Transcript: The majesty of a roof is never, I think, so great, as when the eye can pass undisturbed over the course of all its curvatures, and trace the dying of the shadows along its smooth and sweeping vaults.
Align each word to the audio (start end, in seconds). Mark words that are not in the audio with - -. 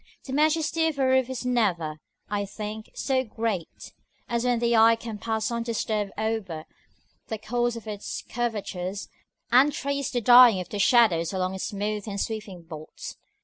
The 0.25 0.33
majesty 0.33 0.87
of 0.87 0.97
a 0.97 1.05
roof 1.05 1.29
is 1.29 1.45
never, 1.45 1.97
I 2.27 2.43
think, 2.43 2.89
so 2.95 3.23
great, 3.23 3.93
as 4.27 4.45
when 4.45 4.57
the 4.57 4.75
eye 4.75 4.95
can 4.95 5.19
pass 5.19 5.51
undisturbed 5.51 6.11
over 6.17 6.65
the 7.27 7.37
course 7.37 7.75
of 7.75 7.85
all 7.87 7.93
its 7.93 8.23
curvatures, 8.23 9.09
and 9.51 9.71
trace 9.71 10.09
the 10.09 10.19
dying 10.19 10.59
of 10.59 10.69
the 10.69 10.79
shadows 10.79 11.33
along 11.33 11.53
its 11.53 11.65
smooth 11.65 12.07
and 12.07 12.19
sweeping 12.19 12.63
vaults. 12.65 13.15